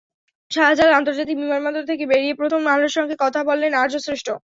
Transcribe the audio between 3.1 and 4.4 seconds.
কথা বললেন আর্য শ্রেষ্ঠ।